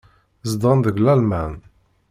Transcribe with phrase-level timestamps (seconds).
[0.49, 1.53] Zedɣen deg Lalman.